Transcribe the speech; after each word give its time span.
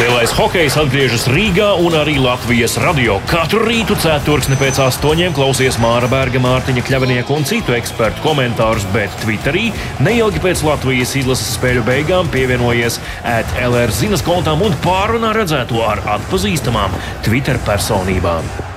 Lielais 0.00 0.32
hokejs 0.32 0.78
atgriežas 0.80 1.26
Rīgā 1.28 1.74
un 1.84 1.92
arī 1.98 2.14
Latvijas 2.16 2.78
radio. 2.80 3.18
Katru 3.28 3.66
rītu 3.66 3.92
ceturksni 4.00 4.56
pēc 4.56 4.78
astoņiem 4.80 5.34
klausies 5.36 5.76
Māra 5.82 6.08
Berga, 6.08 6.40
Mārtiņa 6.40 6.86
Kļavinieka 6.86 7.36
un 7.36 7.44
citu 7.44 7.76
ekspertu 7.76 8.24
komentārus, 8.24 8.88
bet 8.94 9.12
Twitterī 9.20 9.66
neilgi 10.00 10.40
pēc 10.40 10.64
Latvijas 10.64 11.12
izlases 11.20 11.52
spēļu 11.58 11.84
beigām 11.84 12.32
pievienojies 12.32 12.96
ētlR 13.28 13.92
zinas 13.92 14.24
kontām 14.24 14.64
un 14.64 14.80
pārunā 14.88 15.36
redzēto 15.36 15.84
ar 15.84 16.00
atpazīstamām 16.16 16.96
Twitter 17.26 17.60
personībām. 17.68 18.69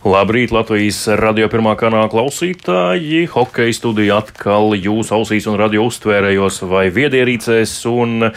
Labrīt, 0.00 0.48
Latvijas 0.48 1.02
radio 1.20 1.44
pirmā 1.52 1.74
kanāla 1.76 2.08
klausītāji. 2.08 3.26
Hokeja 3.34 3.74
studija 3.76 4.16
atkal 4.22 4.72
jūsu 4.72 5.12
ausīs 5.12 5.44
un 5.50 5.58
radio 5.60 5.84
uztvērējos 5.90 6.62
vai 6.70 6.86
viedierīcēs. 6.96 7.74
Un 7.92 8.30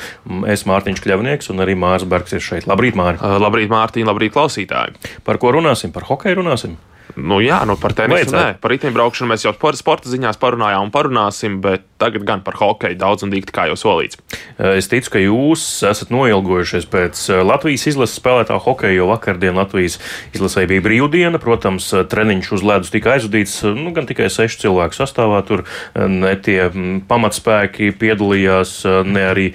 es 0.52 0.66
Mārtiņš 0.68 1.00
Kļavnieks 1.06 1.54
un 1.56 1.64
arī 1.64 1.78
Mārs 1.80 2.04
Bergs 2.04 2.36
ir 2.36 2.44
šeit. 2.44 2.68
Labrīt, 2.68 3.00
Māri! 3.00 3.16
Labrīt, 3.40 3.72
Mārtiņ, 3.72 4.10
labrīt, 4.12 4.36
klausītāji! 4.36 5.00
Par 5.24 5.40
ko 5.40 5.56
runāsim? 5.56 5.96
Par 5.96 6.04
hokeju 6.12 6.42
runāsim! 6.42 6.76
Nu, 7.14 7.38
jā, 7.44 7.60
nu 7.70 7.76
par 7.78 7.94
tenisu 7.94 8.34
nē, 8.34 8.46
par 8.64 8.74
riteņbraukšanu 8.74 9.30
mēs 9.30 9.44
jau 9.46 9.54
par 9.60 9.78
sporta 9.78 10.10
ziņās 10.10 10.40
parunājām 10.42 10.88
un 10.88 10.94
parunāsim, 10.94 11.60
bet 11.62 11.86
tagad 12.02 12.26
gan 12.28 12.42
par 12.44 12.58
hokeju 12.60 12.98
daudz 13.00 13.24
un 13.24 13.32
dīkti, 13.32 13.54
kā 13.54 13.68
jau 13.70 13.78
solīts. 13.80 14.18
Es 14.58 14.90
ticu, 14.92 15.12
ka 15.14 15.22
jūs 15.22 15.64
esat 15.88 16.10
noilgojušies 16.14 16.88
pēc 16.92 17.22
Latvijas 17.46 17.86
izlases 17.94 18.18
spēlētā 18.20 18.58
hokeja, 18.66 18.98
jo 18.98 19.08
vakardien 19.12 19.56
Latvijas 19.60 20.00
izlasē 20.36 20.66
bija 20.70 20.84
brīvdiena. 20.84 21.40
Protams, 21.44 21.92
treniņš 22.12 22.50
uz 22.58 22.66
ledus 22.66 22.92
tika 22.94 23.14
aizvadīts 23.16 23.62
nu, 23.78 23.94
gan 23.96 24.10
tikai 24.10 24.32
sešu 24.34 24.64
cilvēku 24.66 24.98
sastāvā. 24.98 25.44
Tur 25.48 25.64
ne 25.96 26.34
tie 26.44 26.68
pamatspēki 27.08 27.94
piedalījās, 28.02 28.74
ne 29.06 29.28
arī 29.30 29.48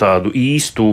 tādu 0.00 0.34
īstu 0.34 0.90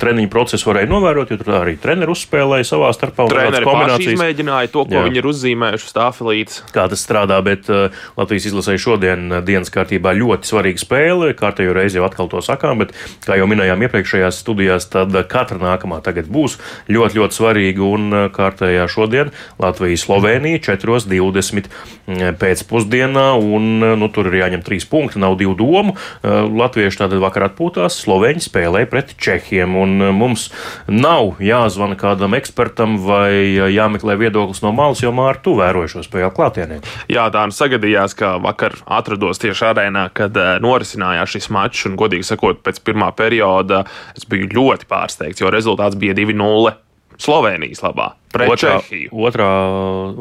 treniņu 0.00 0.32
procesu 0.32 0.70
varēja 0.70 0.92
novērot, 0.94 1.34
jo 1.34 1.40
tur 1.42 1.58
arī 1.64 1.76
treneri 1.82 2.14
uzspēlēja 2.14 2.70
savā 2.72 2.94
starpā. 2.96 3.28
Treneri 3.34 3.66
paši 3.66 4.12
izmēģināja 4.14 4.72
to, 4.72 4.86
ko 4.88 5.00
Jā. 5.00 5.04
viņi 5.08 5.20
ir 5.20 5.30
uzzīmējuši 5.38 5.90
stāfelītes. 5.92 6.60
Kā 6.74 6.86
tas 6.90 7.02
strādā, 7.04 7.38
bet 7.46 7.68
uh, 7.72 7.94
Latvijas 8.18 8.48
izlasēja 8.50 8.82
šodien 8.82 9.28
uh, 9.30 9.40
dienas 9.44 9.70
kārtībā 9.74 10.12
ļoti 10.18 10.50
svarīga 10.50 10.82
spēle. 10.82 11.30
Kārtējo 11.38 11.74
reizi 11.76 12.00
jau 12.00 12.06
atkal 12.08 12.30
to 12.32 12.42
sakām, 12.44 12.82
bet, 12.82 12.94
kā 13.26 13.38
jau 13.38 13.48
minējām 13.50 13.82
iepriekšējās 13.86 14.40
studijās, 14.42 14.88
tad 14.92 15.14
uh, 15.14 15.24
katra 15.28 15.60
nākamā 15.62 16.00
tagad 16.04 16.30
būs 16.32 16.58
ļoti, 16.90 17.20
ļoti 17.20 17.38
svarīga. 17.38 17.86
Un 17.88 18.16
kārtējā 18.34 18.88
šodien 18.90 19.32
Latvija-Slovenija 19.62 20.60
4.20 20.66 21.68
mm, 21.70 22.38
pēcpusdienā, 22.40 23.28
un 23.38 23.86
nu, 24.00 24.10
tur 24.12 24.30
ir 24.30 24.40
jāņem 24.42 24.64
trīs 24.66 24.86
punkti, 24.88 25.20
nav 25.22 25.38
divu 25.40 25.54
domu. 25.58 25.94
Latvieši 26.22 27.02
tātad 27.04 27.22
vakar 27.22 27.48
atpūtās, 27.48 28.00
Sloveņi 28.02 28.42
spēlēja 28.44 28.90
pret 28.90 29.14
Čehiem, 29.20 29.76
un 29.78 30.10
mums 30.16 30.48
nav 30.90 31.38
jāzvana 31.44 31.98
kādam 31.98 32.36
ekspertam 32.38 32.98
vai 33.04 33.30
jāmeklē 33.72 34.18
viedoklis 34.18 34.62
no 34.64 34.72
malas, 34.74 35.02
jo 35.02 35.12
Mārta 35.28 35.44
tu 35.44 35.54
vēroji 35.58 35.92
šo 35.92 36.04
spēļu 36.06 36.30
klātienē? 36.36 36.80
Jā, 37.12 37.26
tā 37.34 37.44
nu 37.48 37.52
sagadījās, 37.52 38.16
ka 38.16 38.36
vakar 38.40 38.78
atrados 38.98 39.42
tieši 39.42 39.66
arēnā, 39.70 40.06
kad 40.16 40.36
uh, 40.40 40.54
norisinājās 40.64 41.34
šis 41.36 41.50
mačs, 41.52 41.84
un, 41.90 41.98
godīgi 42.00 42.24
sakot, 42.30 42.62
pēc 42.64 42.80
pirmā 42.86 43.10
perioda 43.16 43.84
es 44.16 44.24
biju 44.28 44.48
ļoti 44.56 44.88
pārsteigts, 44.88 45.44
jo 45.44 45.52
rezultāts 45.52 46.00
bija 46.00 46.16
2-0 46.16 46.72
Slovenijas 47.18 47.82
labā 47.84 48.12
pret 48.32 48.52
otrā, 48.52 48.78
Čehiju. 48.82 49.10
Otrā, 49.28 49.48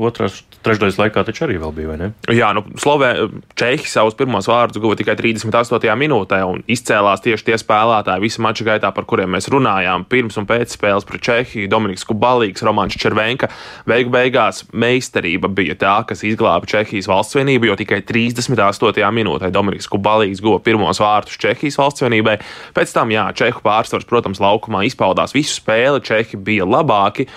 otrās 0.10 0.42
trešdaļas 0.66 1.00
laikā 1.00 1.24
taču 1.28 1.46
arī 1.46 1.58
bija, 1.60 1.90
vai 1.90 1.98
ne? 2.00 2.10
Jā, 2.34 2.52
nu, 2.56 2.64
Slovē, 2.80 3.12
Čehi 3.58 3.88
savus 3.90 4.18
pirmos 4.18 4.48
vārdus 4.50 4.82
guva 4.84 4.98
tikai 5.00 5.16
38. 5.20 5.94
minūtē 6.00 6.40
un 6.48 6.64
izcēlās 6.70 7.24
tieši 7.26 7.50
tie 7.50 7.58
spēlētāji 7.60 8.24
visu 8.24 8.44
maču 8.44 8.68
gaitā, 8.68 8.92
par 8.96 9.08
kuriem 9.10 9.32
mēs 9.36 9.50
runājām. 9.54 10.08
Pirms 10.12 10.40
un 10.40 10.48
pēc 10.50 10.76
spēles 10.76 11.08
pret 11.08 11.24
Čehiju 11.28 11.72
Dominiks 11.72 12.08
Kubalīgs, 12.08 12.66
Romāns 12.68 12.98
Červenka. 13.00 13.52
Beigu 13.88 14.14
beigās 14.14 14.64
meistarība 14.74 15.52
bija 15.52 15.78
tā, 15.80 15.98
kas 16.10 16.26
izglāba 16.28 16.70
Čehijas 16.70 17.10
valsts 17.12 17.38
vienību, 17.38 17.72
jo 17.72 17.78
tikai 17.80 18.02
38. 18.08 19.12
minūtē 19.20 19.52
Dominiks 19.54 19.90
Kubalīgs 19.92 20.44
guva 20.44 20.62
pirmos 20.64 21.02
vārdus 21.04 21.40
Čehijas 21.42 21.80
valsts 21.80 22.06
vienībai. 22.06 22.40
Pēc 22.78 22.96
tam, 22.96 23.14
jā, 23.14 23.30
Čehu 23.38 23.64
pārsvars, 23.66 24.08
protams, 24.10 24.42
laukumā 24.44 24.86
izpaudās 24.88 25.36
visu 25.38 25.60
spēli, 25.60 26.04
Čehi 26.06 26.40
bija 26.40 26.68
labāki. 26.68 27.28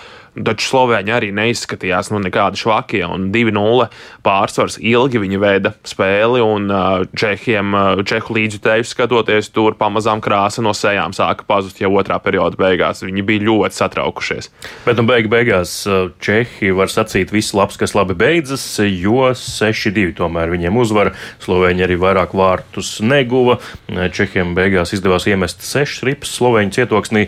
Taču 0.47 0.69
Slovēņi 0.71 1.13
arī 1.13 1.31
neizskatījās 1.35 2.11
nu, 2.15 2.21
nekādi 2.23 2.61
švakie. 2.61 3.03
2-0 3.35 3.87
pārsvars 4.25 4.79
ilgi 4.79 5.21
viņi 5.23 5.41
veida 5.43 5.73
spēli, 5.87 6.43
un 6.45 6.71
Čehiem, 7.19 7.75
Čehu 8.07 8.37
līdzjutēju 8.37 8.87
skatoties, 8.87 9.51
tur 9.55 9.75
pamazām 9.81 10.23
krāsa 10.23 10.63
no 10.65 10.73
sejām 10.77 11.15
sāka 11.17 11.47
pazust 11.49 11.81
jau 11.83 11.91
otrā 11.99 12.21
perioda 12.23 12.59
beigās. 12.61 13.03
Viņi 13.03 13.25
bija 13.27 13.45
ļoti 13.49 13.81
satraukušies. 13.81 14.51
Bet 14.87 15.01
nu, 15.01 15.07
beig 15.09 15.29
beigās 15.33 15.75
Čehi 16.23 16.71
var 16.79 16.93
sacīt, 16.93 17.35
viss 17.35 17.57
labs, 17.57 17.81
kas 17.81 17.97
labi 17.99 18.17
beidzas, 18.19 18.65
jo 18.87 19.33
6-2 19.35 20.15
tomēr 20.21 20.55
viņiem 20.55 20.79
uzvara. 20.81 21.15
Slovēņi 21.43 21.87
arī 21.89 21.99
vairāk 22.01 22.37
vārtus 22.39 22.99
neguva. 23.03 23.59
Čehiem 23.91 24.55
beigās 24.59 24.95
izdevās 24.97 25.27
iemest 25.31 25.67
6 25.67 26.07
ripas 26.07 26.33
Slovēņu 26.39 26.77
cietoksnī. 26.79 27.27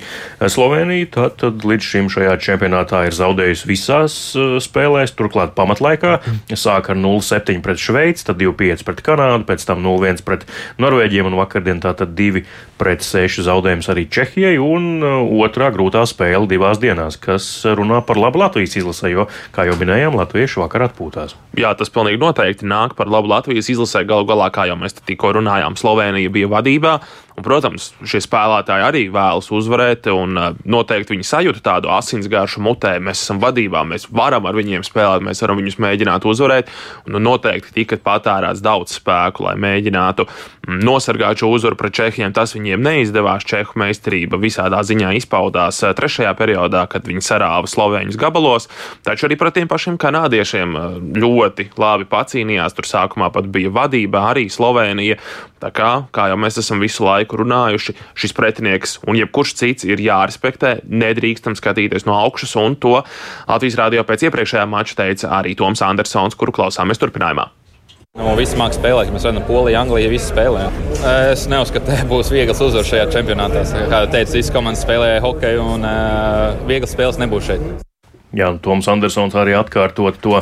Slovenija 0.52 1.10
tad, 1.18 1.38
tad 1.42 1.66
līdz 1.66 1.92
šim 1.92 2.12
šajā 2.12 2.38
čempionātā 2.42 2.92
tā 2.92 3.01
ir 3.08 3.16
zaudējusi 3.16 3.68
visās 3.68 4.16
uh, 4.36 4.56
spēlēs, 4.62 5.14
turklāt 5.18 5.54
pamatlaikā. 5.58 6.18
Sāka 6.52 6.94
ar 6.94 7.00
0-7 7.00 7.62
pret 7.64 7.80
Šveici, 7.80 8.26
tad 8.28 8.40
2-5 8.42 8.84
pret 8.88 9.02
Kanādu, 9.06 9.46
pēc 9.48 9.66
tam 9.68 9.82
0-1 9.84 10.24
pret 10.26 10.46
Norvēģiem 10.82 11.30
un 11.30 11.38
vakardien 11.40 11.82
tātad 11.82 12.14
2 12.18 12.44
pret 12.82 13.04
6 13.06 13.44
zaudējums 13.46 13.88
arī 13.92 14.06
Čehijai 14.10 14.56
un 14.62 14.88
uh, 15.02 15.20
otrā 15.44 15.70
grūtā 15.74 16.02
spēle 16.08 16.50
divās 16.50 16.80
dienās, 16.82 17.18
kas 17.20 17.48
runā 17.78 18.02
par 18.06 18.20
labu 18.20 18.42
Latvijas 18.42 18.78
izlasē, 18.80 19.12
jo, 19.12 19.28
kā 19.54 19.66
jau 19.68 19.76
minējām, 19.80 20.18
latvieši 20.18 20.62
vakar 20.62 20.88
atpūtās. 20.88 21.36
Jā, 21.58 21.74
tas 21.78 21.92
pilnīgi 21.92 22.20
noteikti 22.22 22.68
nāk 22.68 22.96
par 22.98 23.10
labu 23.12 23.30
Latvijas 23.30 23.70
izlasē. 23.72 24.06
Galu 24.08 24.26
galā, 24.28 24.48
kā 24.54 24.66
jau 24.70 24.78
mēs 24.80 24.96
tikko 25.02 25.34
runājām, 25.38 25.76
Slovenija 25.78 26.32
bija 26.32 26.50
vadībā. 26.52 26.96
Un, 27.42 27.46
protams, 27.48 27.88
šie 28.06 28.20
spēlētāji 28.22 28.84
arī 28.86 29.00
vēlas 29.10 29.48
uzvarēt, 29.50 30.06
un 30.14 30.38
uh, 30.38 30.52
noteikti 30.62 31.16
viņi 31.16 31.24
sajūta 31.26 31.62
tādu 31.66 31.90
asinsgāršu 31.90 32.62
mutē. 32.62 32.92
Mēs 33.02 33.18
esam 33.24 33.40
vadībā, 33.42 33.80
mēs 33.82 34.06
varam 34.14 34.46
ar 34.46 34.54
viņiem 34.54 34.84
spēlēt, 34.86 35.24
mēs 35.26 35.42
varam 35.42 35.58
viņus 35.58 35.80
mēģināt 35.82 36.28
uzvarēt. 36.30 36.70
Un, 37.02 37.16
nu, 37.16 37.22
noteikti 37.26 37.74
tika 37.80 37.98
patērēts 37.98 38.62
daudz 38.62 38.94
spēku, 39.00 39.48
lai 39.48 39.56
mēģinātu 39.58 40.28
mm, 40.28 40.78
nosargāt 40.86 41.42
šo 41.42 41.50
uzvaru 41.56 41.80
pret 41.82 41.98
Čehiem. 41.98 42.30
Tas 42.30 42.54
viņiem 42.54 42.78
neizdevās. 42.86 43.42
Čehu 43.42 43.74
meistarība 43.82 44.38
visādā 44.38 44.84
ziņā 44.86 45.10
izpaudās 45.18 45.82
uh, 45.82 45.96
trešajā 45.98 46.36
periodā, 46.38 46.86
kad 46.86 47.10
viņi 47.10 47.26
sarāva 47.26 47.66
Slovēņus 47.66 48.22
gabalos. 48.22 48.70
Taču 49.02 49.26
arī 49.26 49.40
pret 49.40 49.58
tiem 49.58 49.66
pašiem 49.72 49.98
kanādiešiem 49.98 50.78
uh, 50.78 51.00
ļoti 51.18 51.72
labi 51.74 52.06
pacīnījās. 52.06 52.78
Tur 52.78 52.86
sākumā 52.86 53.34
pat 53.34 53.50
bija 53.50 53.74
vadībā 53.82 54.28
arī 54.30 54.46
Slovenija. 54.46 55.18
Tā 55.62 55.70
kā, 55.70 55.90
kā 56.10 56.26
jau 56.32 56.38
mēs 56.42 56.58
esam 56.58 56.82
visu 56.82 57.06
laiku 57.06 57.38
runājuši, 57.38 57.94
šis 58.18 58.34
pretinieks 58.34 58.96
un 59.06 59.20
jebkurš 59.20 59.54
cits 59.60 59.86
ir 59.86 60.02
jārespektē, 60.02 60.80
nedrīkstam 60.90 61.54
skatīties 61.58 62.08
no 62.08 62.16
augšas, 62.18 62.56
un 62.58 62.74
to 62.74 62.96
Latvijas 63.46 63.78
rādio 63.78 64.02
pēc 64.08 64.26
iepriekšējā 64.26 64.66
mača 64.66 64.98
teica 64.98 65.30
arī 65.38 65.54
Toms 65.58 65.84
Andersons, 65.86 66.38
kuru 66.38 66.54
klausāmies 66.56 66.98
turpinājumā. 67.02 67.52
Nu, 68.18 68.34
visi 68.36 68.58
mākslinieki 68.60 68.76
spēlē, 68.76 69.04
mēs 69.14 69.24
redzam, 69.24 69.44
Polija, 69.48 69.84
Anglija, 69.86 70.10
visi 70.12 70.26
spēlē. 70.28 70.66
Es 71.30 71.46
neuzskatu, 71.48 71.94
ka 71.94 72.10
būs 72.10 72.28
viegls 72.34 72.60
uzvaras 72.60 72.90
šajā 72.90 73.06
čempionātā. 73.14 73.62
Kā 73.88 74.02
jau 74.02 74.10
teicu, 74.12 74.34
visas 74.36 74.52
komandas 74.52 74.84
spēlē 74.84 75.14
hokeju, 75.24 75.64
un 75.78 75.88
uh, 75.88 76.60
vieglas 76.68 76.92
spēles 76.92 77.22
nebūs 77.22 77.48
šeit. 77.48 77.81
Jā, 78.32 78.46
Toms 78.64 78.86
Andersons 78.88 79.34
arī 79.36 79.52
atkārtot 79.52 80.16
to 80.24 80.38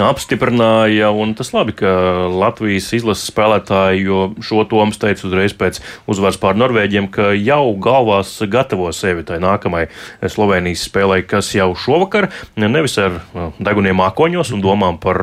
apstiprināja. 0.00 1.10
Tas 1.36 1.50
labi, 1.52 1.74
ka 1.76 1.90
Latvijas 2.32 2.86
izlases 2.96 3.28
spēlētāji, 3.28 4.06
jo 4.06 4.20
šo 4.40 4.62
Toms 4.70 4.96
teica 5.00 5.26
uzreiz 5.28 5.52
pēc 5.52 5.82
uzvaras 6.08 6.38
pār 6.40 6.56
Norvēģiem, 6.56 7.10
ka 7.12 7.34
jau 7.36 7.74
galvās 7.76 8.32
gatavo 8.48 8.88
sevi 8.96 9.26
tai 9.28 9.36
nākamajai 9.44 10.30
Slovenijas 10.32 10.86
spēlei, 10.88 11.20
kas 11.28 11.50
jau 11.52 11.68
šovakar 11.76 12.30
nevis 12.56 12.96
ar 13.02 13.20
deguniem 13.60 14.00
mākoņos 14.00 14.54
un 14.56 14.64
domām 14.64 14.96
par 15.02 15.20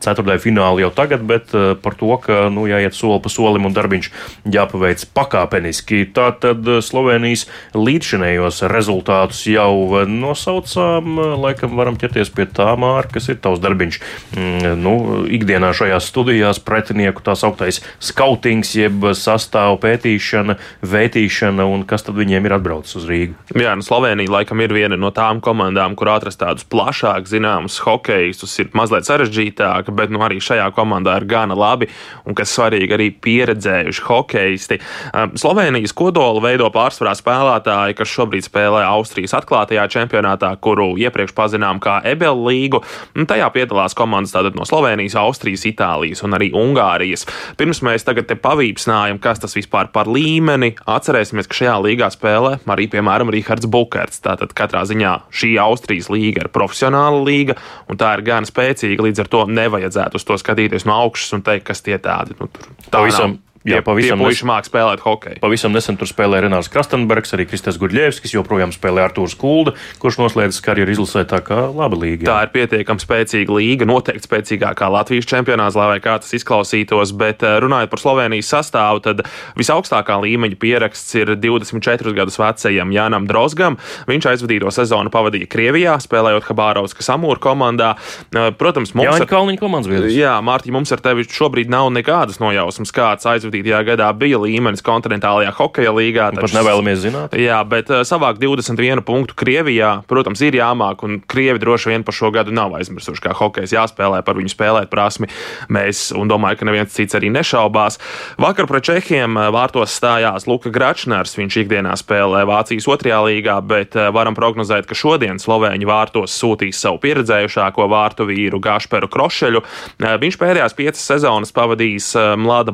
ceturtajā 0.00 0.40
finālu 0.46 0.86
jau 0.86 0.90
tagad, 0.96 1.26
bet 1.28 1.52
par 1.84 1.98
to, 2.00 2.14
ka 2.24 2.46
nu, 2.54 2.64
jāiet 2.70 2.96
soli 2.96 3.20
pa 3.20 3.32
solim 3.32 3.68
un 3.68 3.76
darbiņš 3.76 4.10
jāpaveic 4.56 5.04
pakāpeniski. 5.12 6.06
Tātad 6.16 6.64
Slovenijas 6.86 7.44
līdzšinējos 7.76 8.64
rezultātus 8.72 9.44
jau 9.52 10.06
nosaucām. 10.08 11.20
Lai 11.44 11.57
laikam 11.58 11.76
varam 11.76 11.96
ķerties 11.98 12.30
pie 12.30 12.46
tā 12.46 12.70
māra, 12.78 13.08
kas 13.10 13.28
ir 13.28 13.38
tavs 13.42 13.58
darbiņš. 13.62 13.98
Mm, 14.36 14.78
nu, 14.78 14.94
ikdienā 15.26 15.72
šajās 15.74 16.06
studijās 16.06 16.60
pretinieku 16.62 17.22
tā 17.26 17.34
sauktais 17.38 17.80
skautings, 17.98 18.74
jeb 18.78 19.10
sastāvu 19.18 19.80
pētīšana, 19.82 20.58
vētīšana 20.86 21.66
un 21.66 21.82
kas 21.88 22.06
tad 22.06 22.18
viņiem 22.18 22.46
ir 22.46 22.54
atbraucis 22.58 23.00
uz 23.00 23.08
Rīgu. 23.08 23.34
Jā, 23.58 23.74
nu, 23.74 23.82
Slovenija 23.82 24.30
laikam 24.30 24.62
ir 24.62 24.74
viena 24.74 24.98
no 25.00 25.10
tām 25.14 25.42
komandām, 25.42 25.96
kur 25.98 26.12
atrast 26.12 26.40
tādus 26.42 26.66
plašāk 26.70 27.26
zināmus 27.26 27.80
hokejistus, 27.82 28.54
ir 28.62 28.70
mazliet 28.78 29.08
sarežģītāk, 29.08 29.90
bet 29.98 30.14
nu, 30.14 30.22
arī 30.24 30.38
šajā 30.44 30.68
komandā 30.76 31.18
ir 31.18 31.26
gana 31.28 31.56
labi 31.58 31.90
un, 32.24 32.36
kas 32.38 32.54
svarīgi, 32.54 32.94
arī 32.94 33.10
pieredzējuši 33.24 34.06
hokejisti. 34.06 34.80
Um, 35.10 35.34
Slovenijas 35.38 35.96
kodolu 35.96 36.42
veido 36.44 36.70
pārsvarā 36.74 37.16
spēlētāji, 37.18 37.98
kas 37.98 38.14
šobrīd 38.14 38.46
spēlē 38.46 38.84
Austrijas 38.86 39.34
atklātajā 39.40 39.88
čempionātā, 39.90 40.52
kuru 40.62 40.92
iepriekš 41.00 41.34
pazinām 41.48 41.80
kā 41.82 41.98
Ebel 42.06 42.44
līgu. 42.44 42.82
Tajā 43.28 43.48
piedalās 43.54 43.96
komandas 43.96 44.36
no 44.54 44.66
Slovenijas, 44.68 45.16
Austrijas, 45.18 45.66
Itālijas 45.68 46.22
un 46.26 46.36
arī 46.36 46.50
Ungārijas. 46.56 47.26
Pirms 47.58 47.82
mēs 47.86 48.06
tagad 48.06 48.28
te 48.28 48.36
pavīpsnājam, 48.38 49.20
kas 49.22 49.40
tas 49.42 49.56
vispār 49.56 49.90
par 49.94 50.10
līmeni, 50.10 50.74
atcerēsimies, 50.86 51.48
ka 51.48 51.60
šajā 51.62 51.76
līgā 51.86 52.10
spēlē 52.12 52.58
arī, 52.68 52.88
piemēram, 52.92 53.32
Rihards 53.32 53.68
Bukerts. 53.70 54.22
Tātad 54.24 54.54
katrā 54.56 54.84
ziņā 54.88 55.14
šī 55.32 55.54
Austrijas 55.62 56.10
līga 56.12 56.44
ir 56.44 56.52
profesionāla 56.54 57.22
līga, 57.24 57.58
un 57.88 58.00
tā 58.00 58.14
ir 58.18 58.24
gan 58.28 58.48
spēcīga, 58.48 59.08
līdz 59.08 59.24
ar 59.24 59.32
to 59.32 59.44
nevajadzētu 59.50 60.20
uz 60.20 60.28
to 60.28 60.38
skatīties 60.40 60.88
no 60.88 60.98
augšas 61.06 61.38
un 61.38 61.44
teikt, 61.46 61.68
kas 61.70 61.84
tie 61.86 61.98
tādi. 62.02 62.36
Nu, 62.38 62.50
tā 62.92 63.04
visam. 63.06 63.38
Jā, 63.68 63.82
pavisam 63.84 64.22
puiši 64.22 64.48
māca 64.48 64.70
spēlēt 64.70 65.02
hokeju. 65.04 65.40
Pavisam 65.42 65.74
nesen 65.74 65.98
tur 66.00 66.08
spēlēja 66.10 66.46
Renārs 66.46 66.70
Krastenbergs, 66.72 67.34
arī 67.36 67.46
Kristers 67.50 67.78
Gudļevskis, 67.80 68.34
joprojām 68.36 68.72
spēlē 68.74 69.06
Artūrs 69.08 69.36
Kulda, 69.38 69.74
kurš 70.02 70.20
noslēdz 70.22 70.60
karjeru 70.64 70.94
izlasē 70.96 71.24
tā 71.28 71.40
kā 71.44 71.66
laba 71.68 71.98
līga. 71.98 72.24
Jā. 72.24 72.30
Tā 72.32 72.46
ir 72.46 72.52
pietiekami 72.54 73.04
spēcīga 73.04 73.56
līga, 73.58 73.88
noteikti 73.88 74.28
spēcīgākā 74.28 74.90
Latvijas 74.92 75.28
čempionāts, 75.28 75.78
lai 75.78 75.98
kā 76.04 76.18
tas 76.22 76.34
izklausītos, 76.38 77.14
bet 77.18 77.44
eh, 77.46 77.58
runājot 77.62 77.92
par 77.92 78.02
Slovenijas 78.02 78.50
sastāvu, 78.54 79.02
tad 79.04 79.24
visaugstākā 79.58 80.18
līmeņa 80.24 80.58
pieraksts 80.60 81.18
ir 81.18 81.34
24 81.38 82.14
gadus 82.16 82.38
vecajam 82.40 82.92
Jānam 82.94 83.28
Drozgam. 83.28 83.78
Viņš 84.08 84.30
aizvadīto 84.32 84.72
sezonu 84.74 85.12
pavadīja 85.14 85.50
Krievijā, 85.50 85.96
spēlējot 86.02 86.48
Habārauskas 86.48 87.10
Amūra 87.14 87.42
komandā. 87.42 87.94
Eh, 88.32 88.50
protams, 88.58 88.94
mums 88.94 89.08
jā, 89.08 89.16
ar 89.22 89.28
Kalniņa 89.30 89.62
komandas 89.62 89.90
biedrs. 89.90 90.14
Jā, 90.16 90.36
Mārtiņ, 90.44 90.74
mums 90.74 90.92
ar 90.94 91.02
tevi 91.04 91.26
šobrīd 91.28 91.72
nav 91.72 91.90
nekādas 91.94 92.40
nojausmas, 92.42 92.92
kāds 92.94 93.28
aizvadīja 93.28 93.57
2007. 93.62 93.84
gadā 93.88 94.08
bija 94.18 94.38
līmenis 94.42 94.84
kontinentālajā 94.84 95.52
hokeja 95.56 95.92
līgā. 95.94 96.30
Taču, 96.34 96.44
pat 96.44 96.56
nevēlamies 96.58 97.00
zināt. 97.02 97.36
Jā, 97.38 97.58
bet 97.68 97.90
savākt 98.08 98.40
21 98.42 99.02
punktu 99.06 99.36
Krievijā, 99.38 100.02
protams, 100.10 100.42
ir 100.44 100.58
jāmāk, 100.58 101.04
un 101.06 101.20
Krievi 101.28 101.62
droši 101.62 101.92
vien 101.92 102.04
par 102.06 102.16
šo 102.16 102.30
gadu 102.34 102.54
nav 102.54 102.74
aizmirsuši, 102.78 103.22
kā 103.24 103.34
hokejs 103.38 103.74
jāspēlē, 103.76 104.22
par 104.26 104.38
viņu 104.38 104.52
spēlēt 104.52 104.90
prasmi. 104.92 105.30
Mēs, 105.72 106.08
un 106.16 106.30
domāju, 106.30 106.60
ka 106.60 106.68
neviens 106.68 106.94
cits 106.94 107.16
arī 107.18 107.30
nešaubās. 107.34 107.98
Vakar 108.40 108.68
pret 108.70 108.86
Čehiem 108.88 109.38
vārtos 109.54 109.94
stājās 109.98 110.48
Luka 110.50 110.72
Gračners. 110.74 111.36
Viņš 111.38 111.60
ikdienā 111.64 111.94
spēlē 111.98 112.44
Vācijas 112.48 112.88
otrajā 112.90 113.20
līgā, 113.26 113.58
bet 113.64 113.96
varam 114.14 114.36
prognozēt, 114.38 114.88
ka 114.88 114.96
šodien 114.98 115.40
Slovēņi 115.42 115.88
vārtos 115.88 116.34
sūtīs 116.38 116.80
savu 116.80 117.00
pieredzējušāko 117.02 117.88
vārtu 117.90 118.28
vīru 118.28 118.60
Gašperu 118.62 119.08
Krošeļu. 119.12 119.64
Viņš 119.98 120.38
pēdējās 120.40 120.76
piecas 120.78 121.04
sezonas 121.12 121.54
pavadījis 121.54 122.12
Mlada 122.40 122.72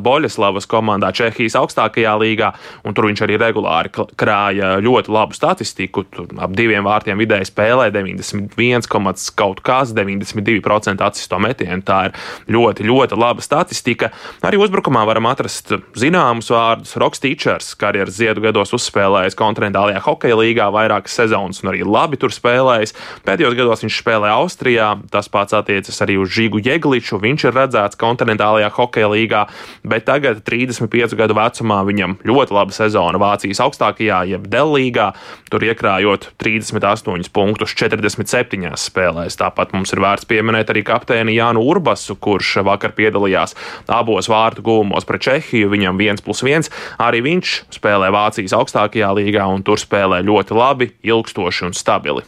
Boļaslavas 0.65 0.71
komandā 0.71 1.13
Čehijas 1.13 1.57
augstākajā 1.59 2.15
līgā, 2.19 2.53
un 2.85 2.95
tur 2.95 3.09
viņš 3.09 3.23
arī 3.25 3.37
regulāri 3.39 3.91
krāja 4.17 4.81
ļoti 4.81 5.13
labu 5.13 5.35
statistiku. 5.35 6.05
Tur 6.05 6.29
ap 6.39 6.55
diviem 6.55 6.85
vārtiem 6.85 7.19
vidēji 7.19 7.51
spēlē 7.51 7.91
91, 7.93 8.89
kaut 9.37 9.61
kas 9.63 9.93
92% 9.95 11.05
atsisto 11.05 11.39
metienu. 11.39 11.83
Tā 11.85 12.09
ir 12.09 12.15
ļoti, 12.49 12.85
ļoti 12.85 13.19
laba 13.19 13.43
statistika. 13.43 14.11
Arī 14.43 14.59
uzbrukumā 14.59 15.05
varam 15.07 15.27
atrast 15.27 15.73
zināmus 15.97 16.51
vārdus. 16.51 16.97
Roks 16.97 17.21
Teachers 17.21 17.75
karjeras 17.75 18.17
ziedu 18.17 18.43
gados 18.45 18.73
uzspēlējis 18.75 19.37
kontinentālajā 19.39 20.03
hokeja 20.05 20.39
līgā 20.39 20.71
vairākas 20.73 21.15
sezonas 21.15 21.63
un 21.63 21.73
arī 21.73 21.85
labi 21.85 22.19
tur 22.21 22.33
spēlējis. 22.33 22.95
Pēdējos 23.27 23.59
gados 23.59 23.85
viņš 23.85 24.01
spēlē 24.01 24.33
Austrijā, 24.35 24.95
tas 25.13 25.29
pats 25.29 25.57
attiecas 25.57 26.01
arī 26.05 26.19
uz 26.21 26.33
Žigu 26.35 26.63
Jegliču. 26.65 27.21
Viņš 27.23 27.49
ir 27.49 27.57
redzēts 27.59 28.01
kontinentālajā 28.01 28.71
hokeja 28.75 29.11
līgā, 29.13 29.45
bet 29.87 30.07
tagad 30.09 30.45
35 30.55 31.17
gadu 31.19 31.35
vecumā 31.37 31.81
viņam 31.87 32.17
ļoti 32.27 32.55
laba 32.55 32.75
sezona 32.75 33.19
Vācijas 33.21 33.61
augstākajā, 33.65 34.21
jeb 34.31 34.47
Dellīgā, 34.51 35.11
tur 35.51 35.65
iekrājot 35.67 36.31
38 36.43 37.33
punktus 37.35 37.75
47 37.75 38.79
spēlēs. 38.79 39.39
Tāpat 39.41 39.75
mums 39.75 39.95
ir 39.95 40.03
vērts 40.05 40.29
pieminēt 40.31 40.71
arī 40.71 40.85
kapteini 40.87 41.35
Jānu 41.37 41.65
Urbasu, 41.67 42.17
kurš 42.17 42.61
vakar 42.67 42.95
piedalījās 42.97 43.57
abos 43.91 44.31
vārtu 44.31 44.65
gūmos 44.65 45.09
pret 45.09 45.27
Čehiju. 45.27 45.73
Viņam 45.75 45.99
1 45.99 46.23
plus 46.25 46.45
1. 46.47 46.71
Arī 47.03 47.25
viņš 47.27 47.57
spēlē 47.75 48.13
Vācijas 48.15 48.55
augstākajā 48.57 49.11
līgā 49.19 49.49
un 49.51 49.67
tur 49.67 49.81
spēlē 49.81 50.23
ļoti 50.27 50.55
labi, 50.57 50.93
ilgstoši 51.03 51.69
un 51.71 51.77
stabili. 51.77 52.25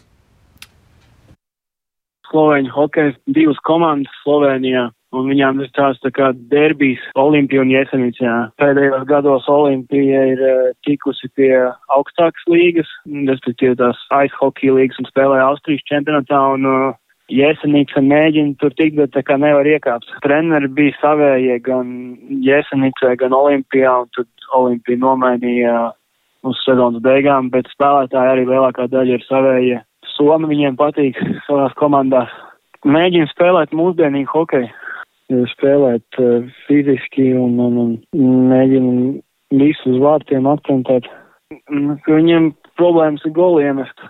Slovēņu 2.26 2.72
hokeja 2.74 3.14
divas 3.30 3.58
komandas 3.64 4.12
Slovenijā 4.24 4.88
un 5.16 5.30
viņām 5.32 5.62
ir 5.64 5.70
tās 5.76 5.98
tā 6.04 6.12
kā 6.14 6.30
derbijas 6.52 7.02
Olimpija 7.18 7.64
un 7.64 7.72
Jesenicā. 7.72 8.34
Pēdējos 8.60 9.06
gados 9.08 9.48
Olimpija 9.50 10.22
ir 10.34 10.44
uh, 10.44 10.68
tikusi 10.86 11.30
pie 11.38 11.50
augstākas 11.96 12.46
līgas, 12.52 12.90
respektīvi 13.30 13.78
tās 13.80 14.00
aizhokeja 14.20 14.76
līgas 14.76 15.02
un 15.02 15.10
spēlē 15.10 15.42
Austrijas 15.44 15.84
čempionātā 15.90 16.40
un 16.54 16.70
uh, 16.70 16.94
Jesenica 17.32 18.00
mēģina 18.02 18.54
tur 18.60 18.74
tikt, 18.78 18.96
bet 19.00 19.12
tā 19.16 19.24
kā 19.26 19.34
nevar 19.40 19.66
iekāpt. 19.66 20.06
Treneri 20.22 20.70
bija 20.70 20.94
savējie 21.00 21.58
gan 21.66 21.88
Jesenicē, 22.44 23.16
gan 23.18 23.34
Olimpijā, 23.34 23.96
un 24.04 24.10
tad 24.14 24.50
Olimpija 24.54 25.02
nomainīja 25.02 25.76
uz 26.46 26.60
sezonas 26.62 27.02
beigām, 27.02 27.50
bet 27.50 27.66
spēlētāji 27.74 28.32
arī 28.32 28.46
lielākā 28.46 28.86
daļa 28.92 29.18
ir 29.18 29.26
savējie. 29.26 29.82
Somi 30.14 30.52
viņiem 30.52 30.78
patīk 30.78 31.18
savās 31.48 31.74
komandās. 31.80 32.30
Mēģina 32.86 33.26
spēlēt 33.32 33.74
mūsdienīgu 33.74 34.30
hokeju 34.30 34.70
spēlēt 35.52 36.20
uh, 36.22 36.46
fiziski 36.66 37.32
un, 37.38 37.58
un, 37.62 37.78
un 38.14 38.36
mēģina 38.50 39.56
visu 39.56 39.94
uz 39.94 39.98
vārtiem 40.02 40.46
akcentēt. 40.50 41.08
Viņiem 42.06 42.52
problēmas 42.78 43.24
ir 43.26 43.34
goli 43.34 43.66
iemest. 43.66 44.06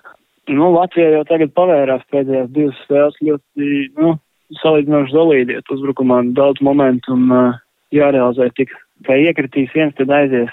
Nu, 0.49 0.71
Latvija 0.75 1.11
jau 1.17 1.25
tagad 1.27 1.53
pavērās 1.57 2.05
pēdējās 2.13 2.53
divas 2.55 2.79
spēles 2.85 3.17
ļoti, 3.29 3.71
nu, 3.99 4.15
salīdzinoši 4.63 5.15
zolīdiet 5.15 5.73
uzbrukumā 5.75 6.21
daudz 6.37 6.63
momentu 6.63 7.17
un 7.17 7.27
uh, 7.35 7.57
jārealizē 7.95 8.51
tik, 8.55 8.71
kā 9.07 9.19
iekritīs 9.19 9.75
viens, 9.75 9.97
tad 9.99 10.13
aizies. 10.15 10.53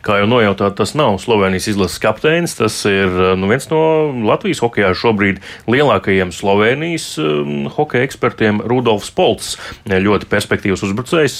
Kā 0.00 0.16
jau 0.16 0.28
nojautāt, 0.30 0.78
tas 0.78 0.94
nav 0.96 1.18
Slovenijas 1.20 1.66
izlases 1.68 2.00
kapteinis. 2.00 2.54
Tas 2.56 2.78
ir 2.88 3.10
nu, 3.36 3.50
viens 3.50 3.66
no 3.68 3.80
Latvijas 4.24 4.62
hokeja 4.64 4.94
šobrīd 4.96 5.42
lielākajiem 5.68 6.32
Slovenijas 6.32 7.12
um, 7.20 7.66
hokeja 7.74 8.06
ekspertiem- 8.08 8.62
Rudolfs 8.70 9.12
Polts. 9.12 9.50
Ļoti 9.84 10.28
perspektīvs 10.30 10.86
uzbrucējs, 10.88 11.36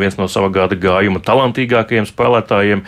viens 0.00 0.18
no 0.20 0.28
sava 0.28 0.50
gada 0.52 0.76
gājuma 0.76 1.22
talantīgākajiem 1.24 2.04
spēlētājiem. 2.10 2.84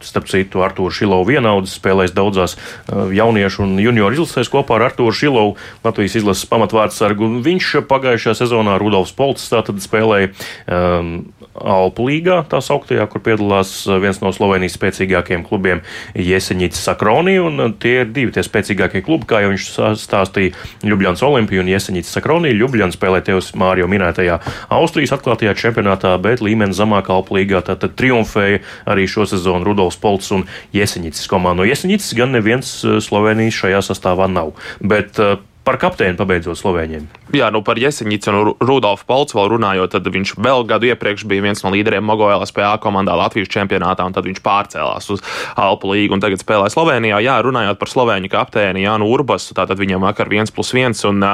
Starp 0.00 0.32
citu, 0.32 0.64
Artūrs 0.64 0.96
Šilovs 0.96 1.28
vienaudzis 1.28 1.76
spēlējis 1.76 2.16
daudzās 2.16 2.56
jauniešu 2.88 3.66
un 3.66 3.76
junioru 3.84 4.16
izlasēs 4.16 4.48
kopā 4.52 4.78
ar 4.78 4.88
Artūru 4.88 5.12
Šilovu, 5.12 5.56
Latvijas 5.84 6.16
izlases 6.22 6.48
pamatvārdsargu. 6.48 7.34
Viņš 7.44 7.74
pagājušajā 7.90 8.38
sezonā 8.40 8.80
Rudolfs 8.80 9.12
Polts 9.12 9.50
spēlēja 9.52 10.32
um, 10.72 11.18
Alpu 11.52 12.06
līgā, 12.08 12.38
tā 12.48 12.62
sauktajā, 12.64 13.04
kur 13.12 13.20
piedalās 13.24 13.84
viens 14.00 14.22
no 14.22 14.30
Slovenijas 14.32 14.78
spēcīgākajiem 14.78 15.42
klubiem 15.44 15.82
Jeseņģis 16.16 16.80
Sakroni, 16.86 17.34
un 17.44 17.60
uh, 17.60 17.74
tie 17.76 17.98
ir 18.02 18.12
divi 18.14 18.32
tie 18.32 18.44
spēcīgākie 18.46 19.02
klubi, 19.04 19.28
kā 19.28 19.42
jau 19.44 19.50
viņš 19.52 19.66
stāstīja 20.00 20.56
Ljubljans 20.88 21.24
Olimpija 21.28 21.60
un 21.60 21.68
Jeseņģis 21.74 22.14
Sakroni. 22.16 22.54
Ljubljans 22.56 22.96
spēlē 22.96 23.20
tevis 23.26 23.52
Mārio 23.58 23.90
minētajā 23.92 24.40
Austrijas 24.72 25.12
atklātajā 25.18 25.52
čempionātā, 25.60 26.14
bet 26.24 26.40
līmenis 26.40 26.80
zemākā 26.80 27.12
Alpu 27.18 27.36
līgā 27.36 27.60
tātad 27.68 27.98
triumfēja 28.00 28.64
arī 28.88 29.04
šo 29.10 29.28
sezonu 29.28 29.68
Rudolfs 29.68 30.00
Polts 30.00 30.32
un 30.32 30.48
Jeseņģis 30.72 31.28
komanda. 31.28 31.60
No 31.60 31.68
Jeseņģis 31.68 32.12
gan 32.16 32.32
neviens 32.32 32.78
uh, 32.86 32.96
Slovenijas 33.04 33.60
šajā 33.60 33.84
sastāvā 33.92 34.30
nav. 34.32 34.56
Bet, 34.80 35.20
Par 35.62 35.76
kapteini 35.78 36.18
pabeidzot 36.18 36.58
Slovēņiem. 36.58 37.04
Jā, 37.32 37.46
nu 37.48 37.62
par 37.64 37.78
Jeseņicu 37.80 38.28
un 38.28 38.50
Rudolfu 38.60 39.06
Polcu 39.08 39.38
vēl 39.38 39.46
runājot, 39.54 39.94
tad 39.94 40.08
viņš 40.12 40.34
vēl 40.36 40.66
gadu 40.68 40.90
iepriekš 40.90 41.22
bija 41.30 41.40
viens 41.46 41.62
no 41.64 41.70
līderiem 41.72 42.04
Mogo 42.04 42.26
LSPA 42.28 42.74
komandā 42.82 43.14
Latvijas 43.16 43.48
čempionātā, 43.52 44.04
un 44.04 44.12
tad 44.12 44.26
viņš 44.28 44.42
pārcēlās 44.44 45.06
uz 45.14 45.22
Alpu 45.56 45.94
līgu 45.94 46.12
un 46.12 46.20
tagad 46.20 46.42
spēlē 46.42 46.66
Slovenijā. 46.72 47.22
Jā, 47.24 47.38
runājot 47.40 47.78
par 47.80 47.88
slovēņu 47.88 48.28
kapteini 48.32 48.82
Jānu 48.84 49.08
Urbasu, 49.08 49.54
tātad 49.56 49.80
viņam 49.80 50.04
vakar 50.04 50.28
viens 50.28 50.52
plus 50.52 50.74
viens, 50.76 51.00
un 51.08 51.24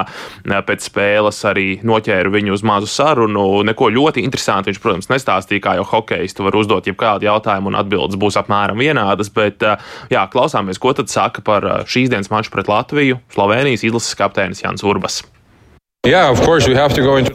pēc 0.47 0.87
spēles 0.87 1.41
arī 1.51 1.67
noķēru 1.83 2.31
viņu 2.37 2.55
uz 2.55 2.63
mazu 2.63 2.91
sarunu. 2.93 3.65
Neko 3.67 3.91
ļoti 3.97 4.23
interesantu 4.23 4.71
viņš, 4.71 4.79
protams, 4.85 5.11
nestāstīja, 5.11 5.65
kā 5.65 5.75
jau 5.81 5.89
hokejs. 5.97 6.37
Tu 6.39 6.47
vari 6.47 6.61
uzdot 6.63 6.87
jebkādu 6.87 7.27
jautājumu, 7.27 7.73
un 7.73 7.81
atbildes 7.81 8.21
būs 8.23 8.39
apmēram 8.39 8.79
vienādas, 8.79 9.33
bet 9.35 9.67
jā, 10.15 10.23
klausāmies, 10.31 10.79
ko 10.79 10.95
tad 10.95 11.11
saka 11.11 11.43
par 11.43 11.67
šīs 11.91 12.15
dienas 12.15 12.31
maču 12.31 12.55
pret 12.55 12.71
Latviju 12.71 13.19
Slovenijas 13.35 13.83
izlases 13.89 14.15
kapteinis 14.19 14.63
Jānis 14.63 14.87
Urbas. 14.87 15.25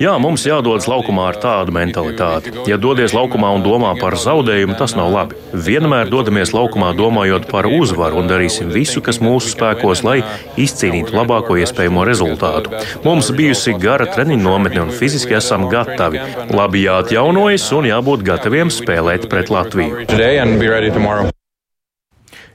Jā, 0.01 0.13
mums 0.23 0.45
jādodas 0.47 0.87
laukumā 0.89 1.27
ar 1.29 1.37
tādu 1.37 1.73
mentalitāti. 1.75 2.53
Ja 2.65 2.79
dodies 2.81 3.13
laukumā 3.13 3.51
un 3.53 3.61
domā 3.61 3.91
par 3.99 4.15
zaudējumu, 4.17 4.73
tas 4.79 4.95
nav 4.97 5.11
labi. 5.13 5.37
Vienmēr 5.51 6.09
dodamies 6.09 6.55
laukumā 6.55 6.93
domājot 6.97 7.45
par 7.51 7.67
uzvaru 7.69 8.23
un 8.23 8.31
darīsim 8.31 8.71
visu, 8.73 9.03
kas 9.05 9.21
mūsu 9.21 9.51
spēkos, 9.53 10.01
lai 10.07 10.23
izcīnītu 10.57 11.13
labāko 11.13 11.59
iespējamo 11.61 12.07
rezultātu. 12.09 12.73
Mums 13.05 13.29
bijusi 13.35 13.75
gara 13.77 14.09
treniņu 14.09 14.47
nometne 14.47 14.87
un 14.87 14.95
fiziski 14.95 15.37
esam 15.37 15.67
gatavi. 15.69 16.23
Labi 16.55 16.87
jāatjaunojas 16.87 17.69
un 17.77 17.91
jābūt 17.91 18.25
gataviem 18.31 18.73
spēlēt 18.73 19.29
pret 19.29 19.53
Latviju. 19.53 20.07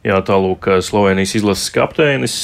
Jā, 0.06 0.20
tālūk, 0.22 0.68
Slovenijas 0.84 1.34
izlases 1.38 1.72
kapteinis 1.74 2.34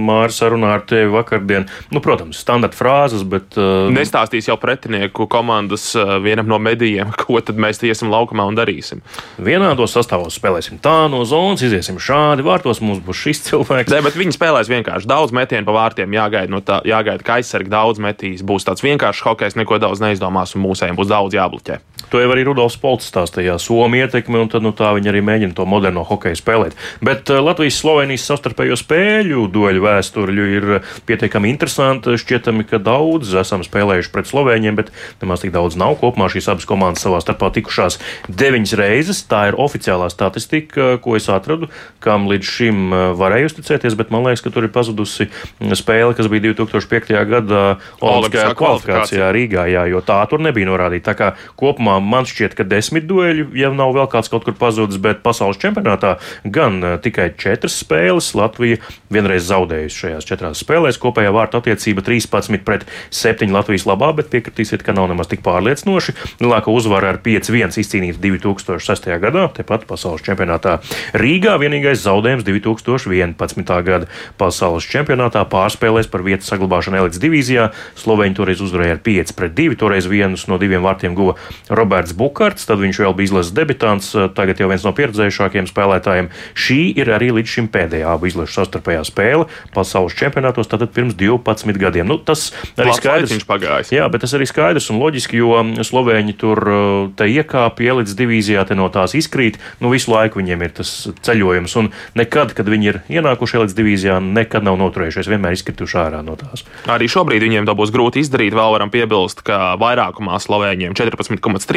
Mārs 0.00 0.38
sarunā 0.40 0.72
ar 0.78 0.84
tevi 0.88 1.10
vakardien. 1.12 1.66
Nu, 1.92 2.00
protams, 2.04 2.40
standarta 2.40 2.78
frāzes, 2.78 3.24
bet. 3.28 3.56
Uh... 3.58 3.90
Nestāstīs 3.92 4.48
jau 4.48 4.56
pretinieku 4.60 5.26
komandas 5.30 5.90
vienam 6.24 6.48
no 6.50 6.58
medijiem, 6.62 7.12
ko 7.22 7.40
tad 7.44 7.60
mēs 7.60 7.82
iesim 7.84 8.12
laukumā 8.12 8.46
un 8.48 8.56
darīsim. 8.58 9.02
Vienādos 9.42 9.96
sastāvos 9.96 10.38
spēlēsim 10.40 10.80
tā 10.82 10.96
no 11.12 11.22
zonas, 11.28 11.64
iziesim 11.66 12.00
šādi, 12.02 12.46
vārtos 12.46 12.80
mums 12.84 13.02
būs 13.04 13.22
šis 13.26 13.44
cilvēks. 13.50 13.92
Nē, 13.92 14.02
bet 14.08 14.16
viņi 14.18 14.36
spēlēs 14.36 14.72
vienkārši 14.72 15.10
daudz 15.10 15.34
metienu 15.36 15.68
pa 15.68 15.76
vārtiem, 15.76 16.16
jāgaida, 16.16 16.52
no 16.52 16.62
tā, 16.64 16.80
jāgaida 16.88 17.26
ka 17.26 17.40
aizsargi 17.40 17.72
daudz 17.72 18.00
metīs. 18.02 18.44
Būs 18.46 18.66
tāds 18.66 18.84
vienkāršs 18.86 19.24
hokejs, 19.26 19.60
neko 19.60 19.80
daudz 19.82 20.02
neizdomās, 20.04 20.56
un 20.56 20.64
mūsējiem 20.64 20.98
būs 20.98 21.12
daudz 21.12 21.36
jābloķē. 21.36 21.80
To 22.12 22.20
jau 22.22 22.30
arī 22.30 22.44
Rudolfs 22.46 22.78
Polts 22.78 23.08
stāstīja, 23.10 23.56
Somija 23.58 24.06
ietekme, 24.06 24.38
un 24.38 24.50
tad, 24.50 24.62
nu, 24.62 24.70
tā 24.76 24.92
viņi 24.94 25.10
arī 25.10 25.22
mēģina 25.26 25.56
to 25.56 25.66
moderno 25.66 26.04
hokeju 26.06 26.38
spēlēt. 26.38 26.76
Bet 27.04 27.30
eh, 27.32 27.40
Latvijas-Slovenijas 27.42 28.26
savstarpējo 28.30 28.78
spēļu 28.78 29.46
dueļu 29.52 29.82
vēsturļu 29.82 30.46
ir 30.54 30.68
pietiekami 31.08 31.50
interesanti. 31.50 32.14
Šķietami, 32.20 32.66
ka 32.68 32.78
daudz 32.82 33.32
esam 33.42 33.64
spēlējuši 33.66 34.12
pret 34.14 34.30
Slovēņiem, 34.30 34.78
bet 34.78 34.92
nemaz 35.22 35.42
tik 35.42 35.54
daudz 35.56 35.78
nav. 35.80 35.96
Kopumā 36.00 36.28
šīs 36.30 36.50
abas 36.52 36.68
komandas 36.68 37.02
savā 37.06 37.18
starpā 37.24 37.50
tikušās 37.56 37.98
deviņas 38.30 38.76
reizes. 38.78 39.24
Tā 39.26 39.48
ir 39.50 39.58
oficiālā 39.58 40.06
statistika, 40.12 40.94
ko 41.02 41.18
es 41.18 41.26
atradu, 41.32 41.70
kam 42.04 42.30
līdz 42.30 42.52
šim 42.52 42.86
eh, 42.86 43.04
varēju 43.18 43.50
uzticēties, 43.50 43.98
bet 43.98 44.14
man 44.14 44.28
liekas, 44.28 44.44
ka 44.46 44.54
tur 44.54 44.68
ir 44.68 44.74
pazudusi 44.74 45.26
spēle, 45.74 46.14
kas 46.14 46.30
bija 46.30 46.52
2005. 46.52 47.12
gadā 47.34 47.64
Olimpiskajā 47.98 48.54
kvalifikācijā 48.58 49.34
Rīgā, 49.34 49.66
jā, 49.72 49.86
jo 49.90 50.02
tā 50.06 50.20
tur 50.30 50.42
nebija 50.44 50.70
norādīta. 50.70 51.10
Tā 51.10 51.18
kā 51.18 51.32
kopumā 51.58 51.95
man 52.00 52.26
šķiet, 52.28 52.56
ka 52.58 52.66
desmit 52.66 53.06
dueļu, 53.08 53.50
ja 53.56 53.70
nav 53.74 53.94
vēl 53.96 54.08
kāds 54.12 54.30
kaut 54.32 54.46
kur 54.46 54.56
pazudis, 54.58 55.00
bet 55.02 55.22
pasaules 55.24 55.60
čempionātā 55.62 56.16
gan 56.44 56.80
tikai 57.02 57.30
četras 57.38 57.78
spēles. 57.82 58.32
Latvija 58.36 58.80
vienreiz 59.12 59.46
zaudējusi 59.48 60.00
šajās 60.02 60.28
četrās 60.28 60.62
spēlēs. 60.64 61.00
Kopējā 61.00 61.32
vārtu 61.34 61.60
attiecība 61.60 62.04
13 62.06 62.64
pret 62.66 62.86
7 63.14 63.54
Latvijas 63.54 63.86
labā, 63.88 64.12
bet 64.18 64.30
piekritīsiet, 64.32 64.84
ka 64.86 64.94
nav 64.96 65.08
nemaz 65.12 65.30
tik 65.30 65.44
pārliecinoši. 65.46 66.16
Lielākā 66.42 66.72
uzvara 66.72 67.14
ar 67.14 67.20
5-1 67.24 67.78
izcīnīta 67.82 68.20
2006. 68.22 69.08
gadā, 69.22 69.46
tepat 69.56 69.86
pasaules 69.88 70.24
čempionātā 70.26 70.78
Rīgā. 71.16 71.56
Vienīgais 71.62 72.02
zaudējums 72.04 72.46
2011. 72.46 73.74
gada 73.86 74.10
pasaules 74.38 74.86
čempionātā 74.90 75.44
pārspēlēs 75.50 76.10
par 76.12 76.26
vietu 76.26 76.46
saglabāšanu 76.48 77.00
elites 77.00 77.22
divīzijā. 77.22 77.70
Sloveņi 77.98 78.36
toreiz 78.36 78.62
uzvarēja 78.64 78.98
ar 78.98 79.02
5 79.06 79.36
pret 79.38 79.56
2, 79.56 79.78
toreiz 79.80 80.10
vienus 80.10 80.46
no 80.50 80.58
diviem 80.60 80.84
vārtiem 80.84 81.16
guva 81.16 81.36
Roberts 81.70 81.85
Bukārts, 82.16 82.66
tad 82.68 82.80
viņš 82.82 83.00
vēl 83.04 83.14
bija 83.16 83.30
izlases 83.30 83.54
debitants, 83.56 84.12
tagad 84.36 84.60
jau 84.60 84.68
viens 84.70 84.84
no 84.86 84.92
pieredzējušākiem 84.96 85.68
spēlētājiem. 85.70 86.30
Šī 86.56 86.80
ir 86.98 87.10
arī 87.14 87.32
līdz 87.36 87.54
šim 87.56 87.68
pēdējā 87.72 88.12
abu 88.14 88.30
izlašu 88.30 88.60
savstarpējā 88.60 89.04
spēle 89.08 89.46
pasaules 89.74 90.16
čempionātos, 90.16 90.68
tātad 90.70 90.92
pirms 90.94 91.16
12 91.18 91.80
gadiem. 91.80 92.08
Nu, 92.08 92.18
tas 92.18 92.48
arī 92.76 92.90
Labs 92.90 93.00
skaidrs. 93.02 93.46
Pagājis. 93.46 93.92
Jā, 93.94 94.06
bet 94.12 94.24
tas 94.24 94.34
arī 94.36 94.46
skaidrs 94.48 94.88
un 94.92 95.00
loģiski, 95.02 95.40
jo 95.40 95.60
Slovēņi 95.86 96.36
tur 96.40 96.62
uh, 96.66 96.78
te 97.16 97.28
iekāpja 97.30 97.94
elites 97.94 98.16
divīzijā, 98.18 98.64
te 98.68 98.76
no 98.78 98.88
tās 98.92 99.14
izkrīt. 99.18 99.60
Nu, 99.82 99.90
visu 99.92 100.12
laiku 100.12 100.40
viņiem 100.40 100.64
ir 100.66 100.74
tas 100.80 100.92
ceļojums, 101.26 101.76
un 101.80 101.90
nekad, 102.18 102.54
kad 102.56 102.68
viņi 102.70 102.90
ir 102.90 103.00
ienākuši 103.18 103.60
elites 103.60 103.76
divīzijā, 103.78 104.18
nekad 104.24 104.66
nav 104.66 104.78
noturējušies, 104.80 105.30
vienmēr 105.30 105.56
izkrituši 105.56 106.00
ārā 106.06 106.22
no 106.26 106.36
tās. 106.40 106.64
Arī 106.90 107.08
šobrīd 107.10 107.44
viņiem 107.46 107.68
to 107.68 107.76
būs 107.78 107.92
grūti 107.94 108.24
izdarīt. 108.24 108.56
Vēl 108.56 108.74
varam 108.74 108.92
piebilst, 108.92 109.42
ka 109.46 109.76
vairākumā 109.80 110.40
Slovēņiem 110.42 110.96
14,3% 110.96 111.75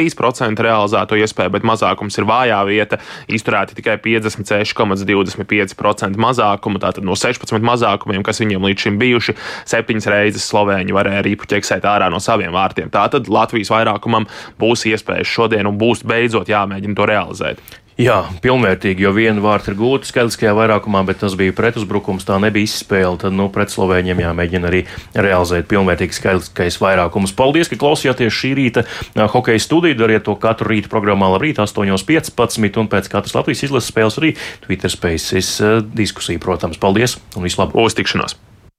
realizēto 0.64 1.14
iespēju, 1.20 1.50
bet 1.56 1.66
mazākums 1.66 2.18
ir 2.18 2.24
vājā 2.28 2.60
vieta. 2.68 2.96
Izturēti 3.28 3.74
tikai 3.78 3.96
56,25% 4.04 6.16
mazākumu. 6.20 6.78
Tātad 6.82 7.02
no 7.06 7.14
16 7.18 7.64
mazākumiem, 7.66 8.22
kas 8.26 8.40
viņiem 8.42 8.66
līdz 8.68 8.80
šim 8.86 8.94
bijuši, 9.00 9.32
septiņas 9.70 10.10
reizes 10.12 10.48
Slovēņi 10.50 10.92
varēja 10.96 11.20
arī 11.24 11.32
puķeksēt 11.40 11.82
ārā 11.88 12.06
no 12.12 12.20
saviem 12.22 12.52
vārtiem. 12.56 12.88
Tātad 12.92 13.22
Latvijas 13.30 13.72
vairākumam 13.72 14.24
būs 14.60 14.80
iespējas 14.90 15.28
šodien 15.28 15.66
un 15.70 15.76
būs 15.80 16.00
beidzot 16.06 16.48
jāmēģina 16.50 16.94
to 16.96 17.04
realizēt. 17.10 17.56
Jā, 17.98 18.20
pilnvērtīgi, 18.40 19.02
jo 19.04 19.10
viena 19.12 19.42
vārta 19.44 19.72
ir 19.72 19.76
gūta 19.76 20.08
skaitliskajā 20.08 20.52
vairākumā, 20.56 21.02
bet 21.08 21.18
tas 21.20 21.34
bija 21.36 21.52
pretuzbrukums, 21.56 22.24
tā 22.28 22.38
nebija 22.40 22.68
izspēle. 22.68 23.18
Tad 23.20 23.34
nu, 23.36 23.48
pret 23.52 23.72
Slovēņiem 23.74 24.22
jāmēģina 24.22 24.70
arī 24.70 24.84
realizēt 25.12 25.68
pilnvērtīgi 25.68 26.16
skaitliskais 26.16 26.78
vairākums. 26.80 27.34
Paldies, 27.36 27.68
ka 27.68 27.80
klausījāties 27.80 28.36
šī 28.36 28.52
rīta 28.56 28.86
hokeja 29.34 29.60
studiju. 29.60 29.98
Dariet 30.00 30.24
to 30.28 30.36
katru 30.40 30.72
rītu 30.72 30.92
programmā 30.92 31.28
Labrīt 31.34 31.60
8.15 31.60 32.80
un 32.80 32.88
pēc 32.92 33.10
katras 33.12 33.36
Latvijas 33.36 33.66
izlases 33.68 33.92
spēles 33.92 34.20
arī 34.22 34.36
Twitter 34.64 34.92
Spaces 34.92 35.58
diskusija, 35.92 36.40
protams. 36.40 36.80
Paldies 36.80 37.18
un 37.34 37.44
vislabāk! 37.44 37.76
Uz 37.84 37.98
tikšanos! 37.98 38.38